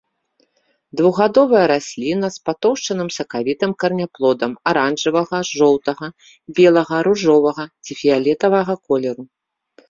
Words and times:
Двухгадовая 0.99 1.65
расліна 1.71 2.27
з 2.35 2.39
патоўшчаным 2.49 3.09
сакавітым 3.17 3.71
караняплодам 3.83 4.51
аранжавага, 4.71 5.39
жоўтага, 5.59 6.07
белага, 6.61 6.97
ружовага 7.11 7.63
ці 7.85 7.91
фіялетавага 8.03 8.73
колеру. 8.89 9.23